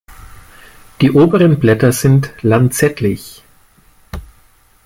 [1.01, 3.43] Die oberen Blätter sind lanzettlich.